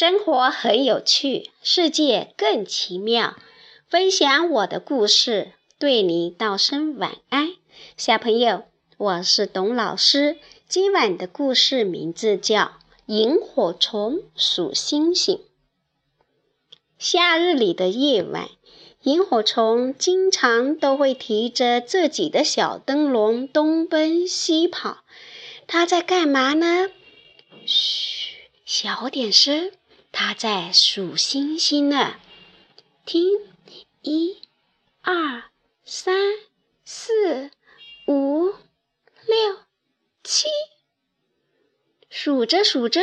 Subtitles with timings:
[0.00, 3.36] 生活很有趣，世界更奇妙。
[3.86, 7.50] 分享我的故事，对你道声晚安，
[7.98, 8.64] 小朋友，
[8.96, 10.38] 我是董老师。
[10.66, 12.62] 今晚的故事名字叫
[13.04, 15.36] 《萤火虫数星星》。
[16.98, 18.48] 夏日里的夜晚，
[19.02, 25.04] 萤火虫经常都会提着自己的小灯笼东奔西跑。
[25.66, 26.88] 它在干嘛呢？
[27.66, 29.72] 嘘，小点声。
[30.12, 32.16] 他在数星星呢，
[33.06, 33.38] 听，
[34.02, 34.42] 一、
[35.02, 35.44] 二、
[35.84, 36.14] 三、
[36.84, 37.50] 四、
[38.06, 38.48] 五、
[39.26, 39.58] 六、
[40.22, 40.48] 七，
[42.08, 43.00] 数着数着，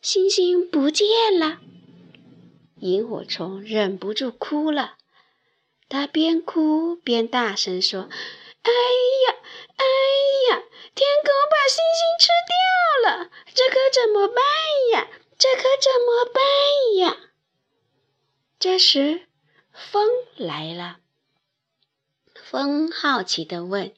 [0.00, 1.06] 星星不见
[1.38, 1.58] 了。
[2.80, 4.96] 萤火虫忍不住哭了，
[5.88, 8.08] 他边哭边大声说
[8.62, 9.36] ：“哎呀，
[9.76, 9.84] 哎
[10.50, 10.62] 呀，
[10.94, 14.36] 天狗把星星吃掉了，这可怎么办
[14.92, 16.42] 呀？”这可怎么办
[16.98, 17.16] 呀？
[18.58, 19.28] 这时，
[19.72, 20.98] 风来了。
[22.50, 23.94] 风好奇地问：“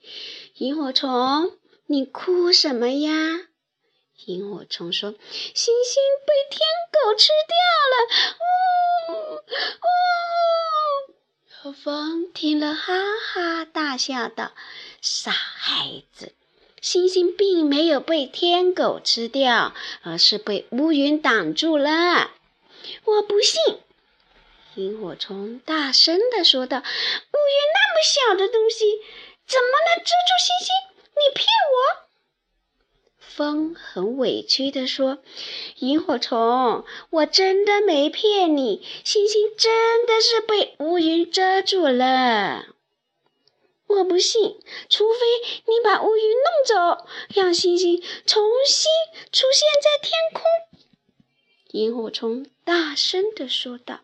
[0.57, 3.49] 萤火虫，你哭什么呀？”
[4.27, 6.61] 萤火虫说：“星星被天
[6.93, 7.57] 狗吃掉
[7.91, 7.97] 了。”
[11.65, 11.73] 呜呜！
[11.73, 14.53] 风听了，哈哈大笑道
[15.01, 16.35] ：“傻孩子。”
[16.81, 22.31] 星星并没有被天狗吃掉，而是被乌云挡住了。
[23.05, 23.79] 我不信！
[24.77, 26.85] 萤火虫大声地说道：“乌云
[27.75, 29.01] 那么小的东西，
[29.47, 30.75] 怎么能遮住星星？
[31.17, 32.07] 你骗我！”
[33.19, 35.19] 风很委屈地说
[35.81, 42.67] ：“萤火虫，我真的没骗你，星星真的是被乌云遮住了。”
[43.91, 45.19] 我不信，除非
[45.67, 48.91] 你把乌云弄走，让星星重新
[49.33, 50.43] 出现在天空。”
[51.73, 54.01] 萤火虫大声地说道。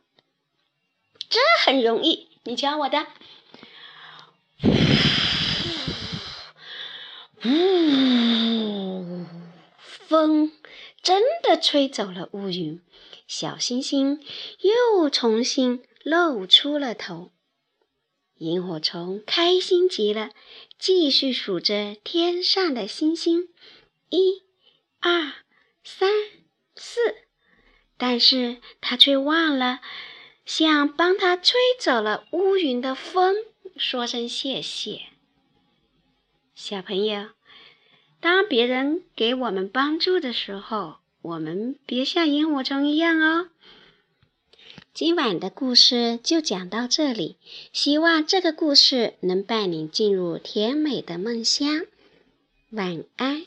[1.31, 3.07] “这很容易，你教我的。”
[7.45, 9.27] 呜，
[9.79, 10.53] 风
[11.01, 12.83] 真的吹走了乌云，
[13.29, 14.21] 小星星
[14.61, 17.31] 又重新露出了头。
[18.39, 20.31] 萤火虫开心极了，
[20.79, 23.49] 继续数着天上的星星，
[24.11, 24.43] 一、
[25.01, 25.33] 二、
[25.83, 26.11] 三、
[26.75, 27.01] 四。
[27.97, 29.81] 但是它却忘了
[30.45, 33.35] 向帮它吹走了乌云的风
[33.77, 35.01] 说声谢谢。
[36.55, 37.31] 小朋友，
[38.21, 43.49] 当别人给我们帮助的时候，我们别像萤火虫一样哦。
[44.97, 47.37] 今晚的故事就讲到这里，
[47.71, 51.83] 希望这个故事能伴你进入甜美的梦乡。
[52.71, 53.45] 晚安。